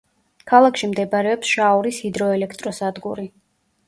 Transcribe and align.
ქალაქში 0.51 0.87
მდებარეობს 0.93 1.51
შაორის 1.57 1.99
ჰიდროელექტროსადგური. 2.05 3.27